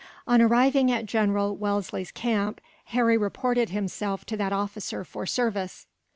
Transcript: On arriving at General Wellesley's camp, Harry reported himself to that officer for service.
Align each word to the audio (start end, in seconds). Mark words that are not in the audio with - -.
On 0.25 0.41
arriving 0.41 0.89
at 0.91 1.05
General 1.05 1.55
Wellesley's 1.55 2.09
camp, 2.09 2.59
Harry 2.85 3.17
reported 3.19 3.69
himself 3.69 4.25
to 4.25 4.37
that 4.37 4.51
officer 4.51 5.03
for 5.03 5.27
service. 5.27 5.85